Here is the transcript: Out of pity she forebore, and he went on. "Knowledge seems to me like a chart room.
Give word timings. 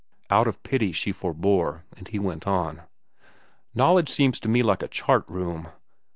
Out 0.31 0.47
of 0.47 0.63
pity 0.63 0.91
she 0.91 1.11
forebore, 1.11 1.83
and 1.95 2.07
he 2.07 2.17
went 2.17 2.47
on. 2.47 2.81
"Knowledge 3.75 4.09
seems 4.09 4.39
to 4.39 4.49
me 4.49 4.63
like 4.63 4.81
a 4.81 4.87
chart 4.87 5.29
room. 5.29 5.67